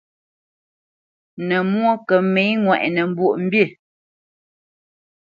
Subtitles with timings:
[1.47, 3.63] Nə̌ mwó kə mə̌ ŋwɛʼnə Mbwoʼmbî.